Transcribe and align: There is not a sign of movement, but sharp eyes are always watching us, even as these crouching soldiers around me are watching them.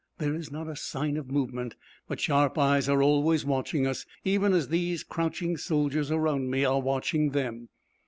There 0.17 0.33
is 0.33 0.51
not 0.51 0.67
a 0.67 0.75
sign 0.75 1.15
of 1.15 1.29
movement, 1.29 1.75
but 2.07 2.19
sharp 2.19 2.57
eyes 2.57 2.89
are 2.89 3.03
always 3.03 3.45
watching 3.45 3.85
us, 3.85 4.03
even 4.23 4.51
as 4.51 4.69
these 4.69 5.03
crouching 5.03 5.57
soldiers 5.57 6.09
around 6.09 6.49
me 6.49 6.65
are 6.65 6.81
watching 6.81 7.33
them. 7.33 7.69